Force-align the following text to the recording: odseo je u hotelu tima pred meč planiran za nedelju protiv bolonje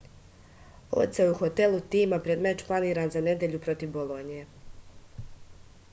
odseo 1.01 1.27
je 1.27 1.33
u 1.33 1.35
hotelu 1.41 1.81
tima 1.95 2.19
pred 2.29 2.41
meč 2.47 2.65
planiran 2.71 3.15
za 3.17 3.23
nedelju 3.29 3.61
protiv 3.67 3.95
bolonje 3.99 4.43